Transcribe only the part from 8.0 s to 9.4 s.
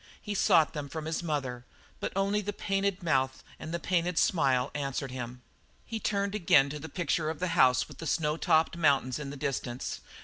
snow topped mountains in the